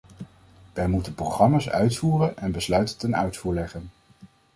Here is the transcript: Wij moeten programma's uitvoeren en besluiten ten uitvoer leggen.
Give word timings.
Wij 0.73 0.87
moeten 0.87 1.15
programma's 1.15 1.69
uitvoeren 1.69 2.37
en 2.37 2.51
besluiten 2.51 2.97
ten 2.97 3.15
uitvoer 3.15 3.53
leggen. 3.53 3.89